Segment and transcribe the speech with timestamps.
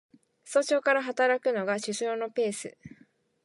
[0.43, 2.75] 早朝から働くのが首相のペース